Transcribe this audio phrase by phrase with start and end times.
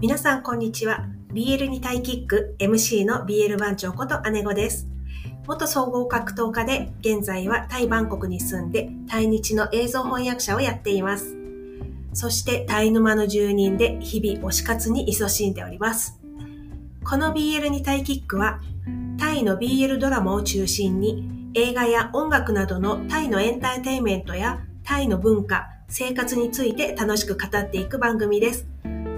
[0.00, 1.04] 皆さんこんにちは。
[1.34, 4.86] BL にタイキック MC の BL 番長こと姉子です。
[5.46, 11.36] 元総合格闘家で現在はタイバンコクに住んでタイ日の映像翻訳者をやっています。
[12.14, 16.18] そしてタイ沼の住人で日々推し活に勤しんでおります。
[17.04, 18.58] この BL にタイキックは
[19.18, 28.66] タイの BL ドラマを中心に映画や音楽などのタイのエンターテインメントやタイの文化、生活について楽しく語っていく番組です。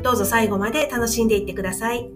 [0.02, 2.10] どうぞ最後まで楽しんでいってください。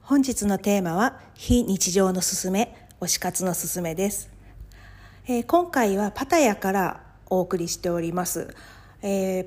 [0.00, 4.28] 本日のテーマは非日常のすすめ推し活のすすめです、
[5.26, 8.54] えー、今回はパタヤからお送りしております、
[9.02, 9.46] えー、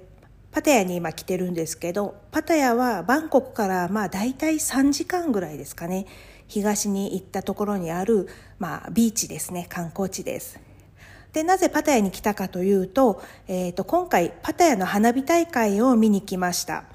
[0.51, 6.05] パタヤに今来てるんですけどパタヤはバンコクからまあ大体3時間ぐらいですかね。
[6.47, 8.27] 東に行ったところにある、
[8.59, 10.59] まあ、ビーチですね観光地です。
[11.33, 16.85] でなぜパタヤに来たかというと,、えーと、今回パタヤの花火大会を見に来ました。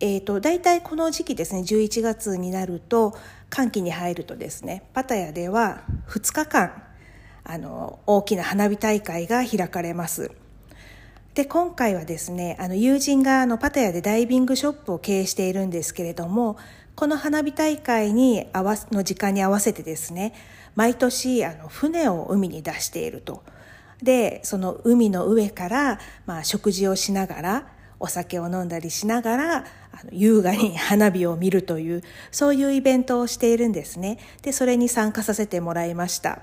[0.00, 3.14] えーと、大体この時期ですね11月になると
[3.50, 6.82] 寒気に入るとですねパタヤでは2日間
[7.44, 10.32] あの大きな花火大会が開かれます。
[11.34, 16.56] で今回はですねあの友人があのパタヤでダイビングショップを経営しているんですけれども
[16.96, 20.32] この花火大会に合わの時間に合わせてですね
[20.74, 23.44] 毎年あの船を海に出していると。
[24.02, 27.66] でその海の上から、まあ、食事をしながら
[27.98, 29.62] お酒を飲んだりしながらあ
[30.04, 34.18] の優雅に 花火を見るというそういうイベントをしているんですね。
[34.42, 36.40] でそれに参加させてもらいました。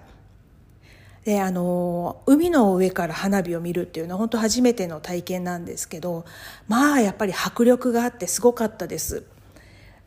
[1.25, 6.25] であの海の上から花火を見るっていうのは本当初めての体験なんですけど
[6.67, 9.23] まあやっぱり迫力があってすごかったです。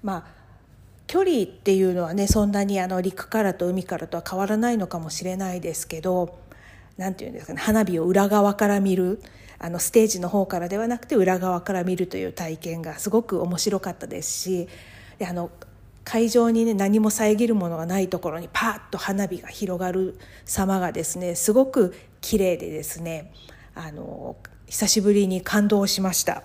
[0.03, 0.36] まあ
[1.07, 6.39] 距離っていうのはねそんなにあの陸からと海からとは変わらないのかもしれないですけど
[6.97, 9.23] 何て言うんですかね花火を裏側から見る
[9.59, 14.69] あのステージの方からではなくて裏側から見るという体験がすごく面白かったですし
[15.19, 15.51] であの
[16.05, 23.33] 会場にね何も遮るものがないところにパーッと花火が広がる様がですねすごく綺麗でですね
[23.75, 24.37] あの
[24.67, 26.43] 久しぶりに感動しました。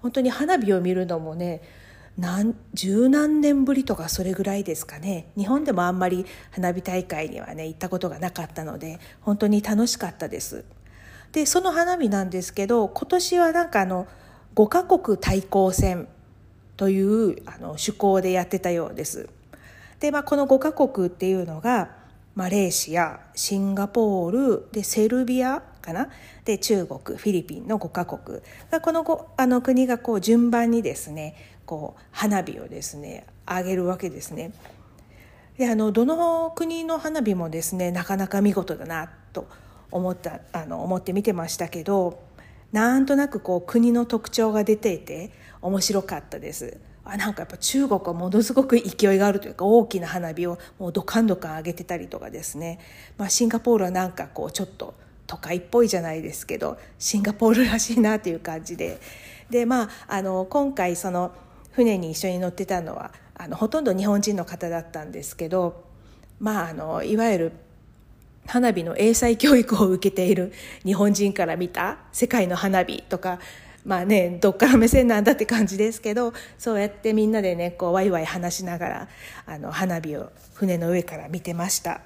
[0.00, 1.62] 本当に花火を見るのもね
[2.18, 5.32] 何十何年ぶりとかそれぐらいですかね。
[5.36, 10.64] 日本でもあんまり花火大会にはね行ったことがなかったので本当に楽しかったです。
[11.32, 14.06] でその花火なんですけど今年はなんかあの
[14.54, 16.06] 5カ国対抗戦
[16.76, 19.28] というあの趣向でやってたようです。
[19.98, 21.96] で、まあ、この5カ国っていうのが
[22.34, 26.08] マレーシアシンガポールでセルビアかな？
[26.44, 28.40] で中国フィリピンの5カ国。
[28.82, 34.52] このあの国がこう順番にですねこう花火をですね上げるわけですね。
[35.58, 39.46] であのどの国の花火もですねなかなか見事だなと
[39.90, 42.22] 思ったあの思って見てましたけど
[42.72, 45.30] なんとなくこう国の特徴が出ていて
[45.60, 46.78] 面白かったです。
[47.04, 52.78] あなんかやっぱ中国はものすごく勢いがあるというか大きな花火をもうドカンドカン上げてたりとかですね、
[53.18, 54.94] まあ、シンガポールはなんかこうちょっと
[55.26, 59.00] 都会っぽいじゃないですけどシンガポールらしいなという感じで
[59.50, 61.32] でまああの今回その
[61.72, 65.84] 船に一緒に乗ってたのはあのほとんど日本人の方だったんですけど
[66.38, 67.52] まああのいわゆる
[68.46, 70.52] 花火の英才教育を受けている
[70.84, 73.38] 日本人から見た世界の花火とか
[73.84, 79.08] まあねどっから目線なんだって感じですけどそうやってみんなでねこうワイワイ話しながら
[79.46, 82.00] あの花火を船の上から見てました。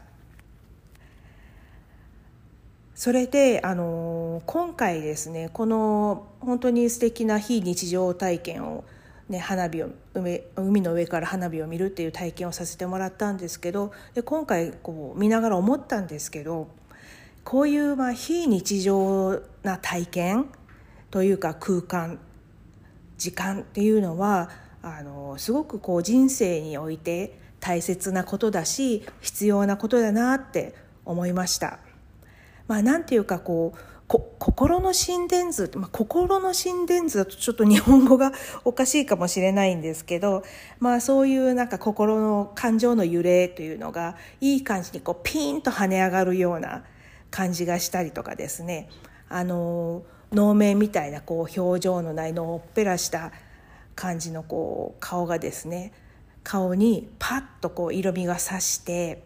[2.95, 8.85] それであの今回ですねこの本当に素敵な非日常体験を
[9.29, 9.89] ね、花火を
[10.55, 16.69] 海の上から花火を見るっていう体験をさせてもらったんですけどで今回こう見ながら思ったんですけど
[17.43, 20.47] こういうまあ非日常な体験
[21.11, 22.21] というか空間
[23.19, 24.51] 時間っていうのは
[24.83, 30.75] あのすごくこう人生において大切なことだし必要なことだなって
[31.05, 31.81] 思いました。
[32.69, 38.33] まあ、なんていうかこう心の心電図、まあ、心の心電図だとちょっと日本語が
[38.65, 40.45] おかしいかもしれないんですけど、
[40.79, 46.85] まあそういうなんか心の感情の揺れというのがいい感じにこうピーンと跳ね上がるような
[47.31, 48.89] 感じがしたりとかですね、
[49.29, 53.33] あの、能面みたいなこう表情のないのっぺらした
[53.95, 55.93] 感じのこう顔がですね、
[56.45, 59.25] 顔にパッとこう色味がさして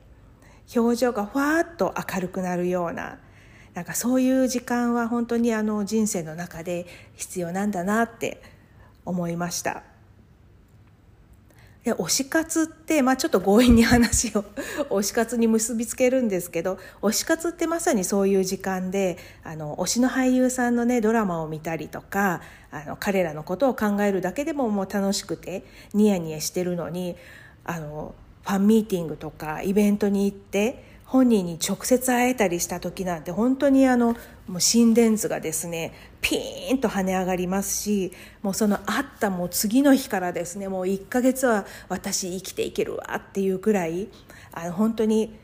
[0.74, 3.18] 表情がふわっと明るくなるような
[3.74, 8.42] なんかそういう時間は本当にあの人生の中で必要なんだなって
[9.04, 9.82] 思いました。
[11.84, 14.44] で推し活って、まあ、ちょっと強引に話を
[14.90, 25.64] 推し活に結びつけるんですけど推し活ってまさにそういう時間であの推しの俳優さんのねドラマを見たりとかあの彼らのことを考えるだけでももう楽しくて
[25.94, 27.16] ニヤニヤしてるのに
[27.64, 34.14] あのファンミーティングとかイベントに行って本人に直接会えたりした時なんて本当にあの
[34.46, 38.12] もう心電図がですねピーンと跳ね上がりますし
[38.42, 44.06] もうその会ったもう次の日からですねもう1ヶ月は私生きていけるわっていうくらい
[44.52, 45.36] あの本当に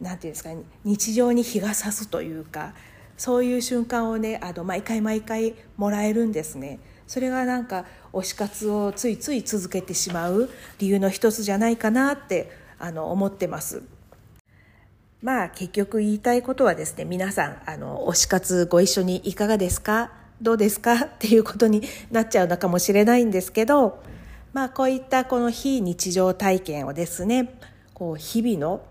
[0.00, 0.50] 何て言うんですか
[0.84, 2.74] 日常に日が差すというか
[3.16, 6.78] そういう瞬間をねあの毎回毎回もらえるんですね。
[7.08, 10.48] それがなんか推し活をついつい続けてしまう
[10.78, 13.97] 理由の一つじゃないかなってあの思ってます。
[15.22, 20.12] まあ結局言いたいことはですね、皆さん、あの、推し活ご一緒にいかがですか？
[20.40, 20.94] どうですか？
[20.94, 21.82] っていうことに
[22.12, 24.00] なっちゃうのかもしれないんですけど、
[24.52, 27.58] まあこういったこの非日常体験をですね、
[27.94, 28.86] こう日々の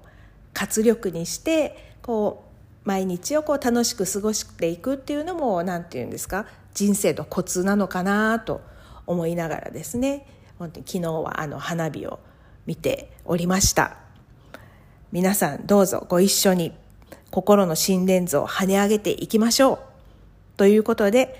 [0.53, 2.43] 活力にして、こ
[2.83, 6.45] う毎日をこう楽しく過ごしていくっていうのも何て言うんですか？
[6.73, 8.59] 人生のコツなのかなと
[9.05, 10.27] 思いながらですね
[10.59, 12.19] 本当に昨日はあの花火を
[12.65, 14.06] 見ておりました。
[15.11, 16.73] 皆さんどうぞご一緒に
[17.31, 19.79] 心の心電図を跳ね上げていきましょう。
[20.57, 21.35] ということで、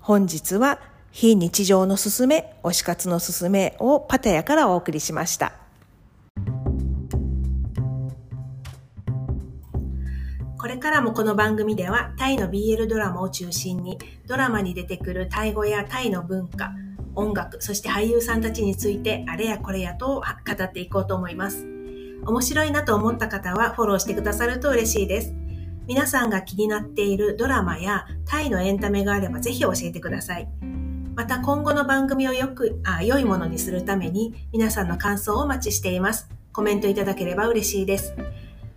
[0.00, 0.80] 本日は
[1.12, 5.52] 非日常のすすめ、推し活のすすめをパタヤからお送りしました。
[10.58, 16.72] これからもこの番組ではタイの BL ドラマを中心にドラマに出てくるタイ語やタイの文化、
[17.14, 21.73] 音楽、そして俳優さんたちについてあれやこれやと語っていこうと思います。
[22.26, 25.34] 面白いなと思った方はフォローしてくださると嬉しいです。
[25.86, 30.48] 皆さんが気になっているドラマやタイのエンタメがあればぜひ教えてください。
[31.14, 36.28] また今後の番組をよく、あ、良いものにするために皆さんの感想をお待ちしています。
[36.52, 38.14] コメントいただければ嬉しいです。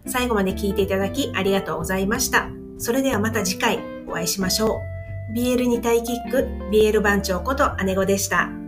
[0.05, 2.49] 最後まで聞いていただきありがとうございました。
[2.77, 4.81] それではまた次回お会いしましょ
[5.33, 5.33] う。
[5.33, 8.67] BL にタイキック、BL 番長こと姉子でした。